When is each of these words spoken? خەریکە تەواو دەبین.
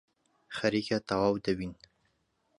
خەریکە 0.57 0.97
تەواو 1.07 1.35
دەبین. 1.45 1.73